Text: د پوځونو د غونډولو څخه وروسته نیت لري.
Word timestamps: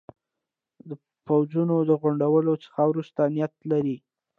د 0.89 0.91
پوځونو 1.25 1.75
د 1.89 1.91
غونډولو 2.01 2.53
څخه 2.63 2.81
وروسته 2.91 3.21
نیت 3.35 3.53
لري. 3.71 3.97